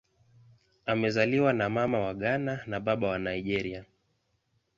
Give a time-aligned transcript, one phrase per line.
[0.85, 3.85] Amezaliwa na Mama wa Ghana na Baba wa Nigeria.